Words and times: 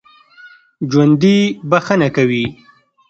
ژوندي 0.91 1.37
بښنه 1.69 2.07
کوي 2.15 2.45